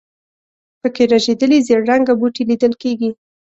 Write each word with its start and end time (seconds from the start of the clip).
په 0.81 0.87
کې 0.95 1.03
رژېدلي 1.11 1.59
زېړ 1.67 1.81
رنګه 1.91 2.13
بوټي 2.19 2.43
لیدل 2.49 2.73
کېږي. 2.81 3.11